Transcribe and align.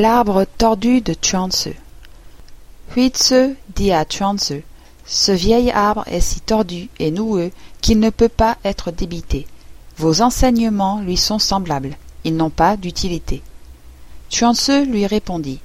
L'arbre 0.00 0.44
tordu 0.58 1.02
de 1.02 1.14
Chuang-Tzu 1.14 1.76
Hui-Tzu 2.96 3.54
dit 3.76 3.92
à 3.92 4.04
Chuang-Tzu 4.04 4.64
Ce 5.06 5.30
vieil 5.30 5.70
arbre 5.70 6.02
est 6.08 6.18
si 6.18 6.40
tordu 6.40 6.88
et 6.98 7.12
noueux 7.12 7.52
qu'il 7.80 8.00
ne 8.00 8.10
peut 8.10 8.28
pas 8.28 8.58
être 8.64 8.90
débité. 8.90 9.46
Vos 9.96 10.20
enseignements 10.20 11.00
lui 11.00 11.16
sont 11.16 11.38
semblables, 11.38 11.96
ils 12.24 12.34
n'ont 12.34 12.50
pas 12.50 12.76
d'utilité. 12.76 13.40
Chuang-Tzu 14.30 14.84
lui 14.86 15.06
répondit 15.06 15.60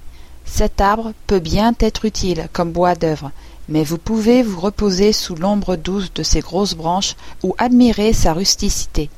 Cet 0.46 0.80
arbre 0.80 1.14
peut 1.26 1.40
bien 1.40 1.74
être 1.80 2.06
utile 2.06 2.50
comme 2.54 2.72
bois 2.72 2.94
d'œuvre, 2.94 3.32
mais 3.68 3.84
vous 3.84 3.98
pouvez 3.98 4.44
vous 4.44 4.60
reposer 4.60 5.12
sous 5.12 5.34
l'ombre 5.34 5.76
douce 5.76 6.14
de 6.14 6.22
ses 6.22 6.42
grosses 6.42 6.76
branches 6.76 7.16
ou 7.42 7.56
admirer 7.58 8.14
sa 8.14 8.34
rusticité. 8.34 9.10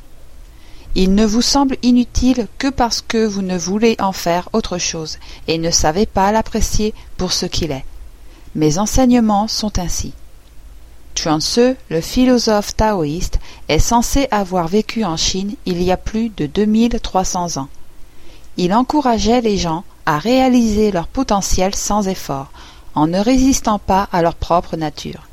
Il 0.95 1.15
ne 1.15 1.25
vous 1.25 1.41
semble 1.41 1.77
inutile 1.83 2.47
que 2.57 2.67
parce 2.67 3.01
que 3.01 3.25
vous 3.25 3.41
ne 3.41 3.57
voulez 3.57 3.95
en 3.99 4.11
faire 4.11 4.49
autre 4.51 4.77
chose 4.77 5.19
et 5.47 5.57
ne 5.57 5.71
savez 5.71 6.05
pas 6.05 6.31
l'apprécier 6.33 6.93
pour 7.17 7.31
ce 7.31 7.45
qu'il 7.45 7.71
est. 7.71 7.85
Mes 8.55 8.77
enseignements 8.77 9.47
sont 9.47 9.79
ainsi. 9.79 10.13
Chuang-Tzu, 11.15 11.75
le 11.89 12.01
philosophe 12.01 12.75
taoïste, 12.75 13.39
est 13.69 13.79
censé 13.79 14.27
avoir 14.31 14.67
vécu 14.67 15.05
en 15.05 15.15
Chine 15.17 15.55
il 15.65 15.81
y 15.81 15.91
a 15.91 15.97
plus 15.97 16.29
de 16.29 16.45
2300 16.45 17.57
ans. 17.57 17.69
Il 18.57 18.73
encourageait 18.73 19.41
les 19.41 19.57
gens 19.57 19.83
à 20.05 20.17
réaliser 20.17 20.91
leur 20.91 21.07
potentiel 21.07 21.73
sans 21.73 22.07
effort, 22.07 22.51
en 22.95 23.07
ne 23.07 23.19
résistant 23.19 23.79
pas 23.79 24.09
à 24.11 24.21
leur 24.21 24.35
propre 24.35 24.75
nature. 24.75 25.27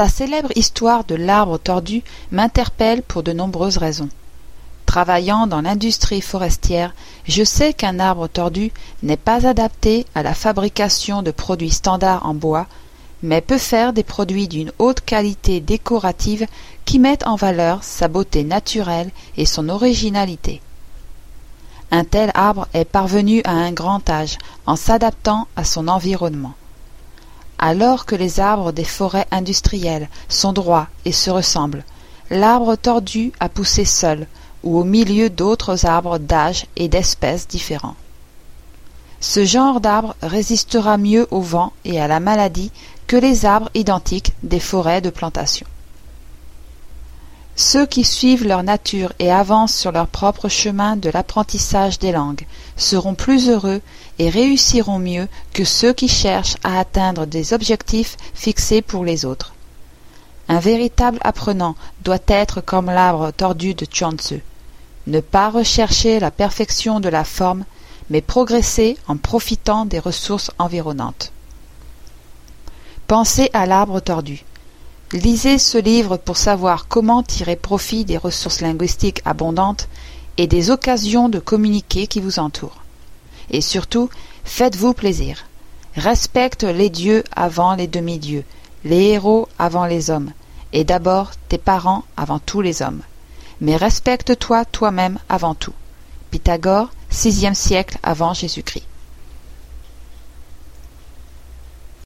Sa 0.00 0.08
célèbre 0.08 0.48
histoire 0.56 1.04
de 1.04 1.14
l'arbre 1.14 1.58
tordu 1.58 2.02
m'interpelle 2.30 3.02
pour 3.02 3.22
de 3.22 3.34
nombreuses 3.34 3.76
raisons. 3.76 4.08
Travaillant 4.86 5.46
dans 5.46 5.60
l'industrie 5.60 6.22
forestière, 6.22 6.94
je 7.28 7.44
sais 7.44 7.74
qu'un 7.74 7.98
arbre 7.98 8.26
tordu 8.26 8.72
n'est 9.02 9.18
pas 9.18 9.46
adapté 9.46 10.06
à 10.14 10.22
la 10.22 10.32
fabrication 10.32 11.20
de 11.20 11.30
produits 11.30 11.68
standards 11.68 12.24
en 12.24 12.32
bois, 12.32 12.66
mais 13.22 13.42
peut 13.42 13.58
faire 13.58 13.92
des 13.92 14.02
produits 14.02 14.48
d'une 14.48 14.72
haute 14.78 15.02
qualité 15.02 15.60
décorative 15.60 16.46
qui 16.86 16.98
mettent 16.98 17.26
en 17.26 17.36
valeur 17.36 17.84
sa 17.84 18.08
beauté 18.08 18.42
naturelle 18.42 19.10
et 19.36 19.44
son 19.44 19.68
originalité. 19.68 20.62
Un 21.90 22.04
tel 22.04 22.30
arbre 22.32 22.68
est 22.72 22.86
parvenu 22.86 23.42
à 23.44 23.52
un 23.52 23.72
grand 23.72 24.08
âge 24.08 24.38
en 24.64 24.76
s'adaptant 24.76 25.46
à 25.56 25.64
son 25.64 25.88
environnement. 25.88 26.54
Alors 27.62 28.06
que 28.06 28.16
les 28.16 28.40
arbres 28.40 28.72
des 28.72 28.84
forêts 28.84 29.26
industrielles 29.30 30.08
sont 30.30 30.54
droits 30.54 30.88
et 31.04 31.12
se 31.12 31.30
ressemblent, 31.30 31.84
l'arbre 32.30 32.74
tordu 32.74 33.32
a 33.38 33.50
poussé 33.50 33.84
seul, 33.84 34.26
ou 34.64 34.78
au 34.78 34.84
milieu 34.84 35.28
d'autres 35.28 35.84
arbres 35.84 36.18
d'âge 36.18 36.66
et 36.76 36.88
d'espèces 36.88 37.46
différents. 37.46 37.96
Ce 39.20 39.44
genre 39.44 39.82
d'arbre 39.82 40.16
résistera 40.22 40.96
mieux 40.96 41.28
au 41.30 41.42
vent 41.42 41.74
et 41.84 42.00
à 42.00 42.08
la 42.08 42.18
maladie 42.18 42.72
que 43.06 43.16
les 43.16 43.44
arbres 43.44 43.70
identiques 43.74 44.32
des 44.42 44.60
forêts 44.60 45.02
de 45.02 45.10
plantation. 45.10 45.66
Ceux 47.62 47.84
qui 47.84 48.04
suivent 48.04 48.46
leur 48.46 48.62
nature 48.62 49.12
et 49.18 49.30
avancent 49.30 49.76
sur 49.76 49.92
leur 49.92 50.06
propre 50.06 50.48
chemin 50.48 50.96
de 50.96 51.10
l'apprentissage 51.10 51.98
des 51.98 52.10
langues 52.10 52.46
seront 52.78 53.14
plus 53.14 53.50
heureux 53.50 53.82
et 54.18 54.30
réussiront 54.30 54.98
mieux 54.98 55.28
que 55.52 55.64
ceux 55.64 55.92
qui 55.92 56.08
cherchent 56.08 56.56
à 56.64 56.80
atteindre 56.80 57.26
des 57.26 57.52
objectifs 57.52 58.16
fixés 58.32 58.80
pour 58.80 59.04
les 59.04 59.26
autres. 59.26 59.52
Un 60.48 60.58
véritable 60.58 61.18
apprenant 61.20 61.76
doit 62.02 62.26
être 62.28 62.62
comme 62.62 62.86
l'arbre 62.86 63.30
tordu 63.30 63.74
de 63.74 63.84
Chuang-Tzu 63.84 64.40
ne 65.06 65.20
pas 65.20 65.50
rechercher 65.50 66.18
la 66.18 66.30
perfection 66.30 66.98
de 66.98 67.10
la 67.10 67.24
forme, 67.24 67.66
mais 68.08 68.22
progresser 68.22 68.96
en 69.06 69.18
profitant 69.18 69.84
des 69.84 69.98
ressources 69.98 70.50
environnantes. 70.58 71.30
Pensez 73.06 73.50
à 73.52 73.66
l'arbre 73.66 74.00
tordu. 74.00 74.44
Lisez 75.12 75.58
ce 75.58 75.78
livre 75.78 76.16
pour 76.16 76.36
savoir 76.36 76.86
comment 76.88 77.22
tirer 77.22 77.56
profit 77.56 78.04
des 78.04 78.16
ressources 78.16 78.60
linguistiques 78.60 79.22
abondantes 79.24 79.88
et 80.36 80.46
des 80.46 80.70
occasions 80.70 81.28
de 81.28 81.38
communiquer 81.38 82.06
qui 82.06 82.20
vous 82.20 82.38
entourent. 82.38 82.82
Et 83.50 83.60
surtout, 83.60 84.08
faites-vous 84.44 84.94
plaisir. 84.94 85.44
Respecte 85.96 86.62
les 86.62 86.90
dieux 86.90 87.24
avant 87.34 87.74
les 87.74 87.88
demi-dieux, 87.88 88.44
les 88.84 89.08
héros 89.08 89.48
avant 89.58 89.86
les 89.86 90.10
hommes, 90.10 90.32
et 90.72 90.84
d'abord 90.84 91.32
tes 91.48 91.58
parents 91.58 92.04
avant 92.16 92.38
tous 92.38 92.60
les 92.60 92.82
hommes 92.82 93.02
mais 93.60 93.76
respecte-toi 93.76 94.64
toi-même 94.64 95.18
avant 95.28 95.54
tout. 95.54 95.74
Pythagore, 96.30 96.90
sixième 97.10 97.54
siècle 97.54 97.98
avant 98.02 98.34
Jésus-Christ. 98.34 98.84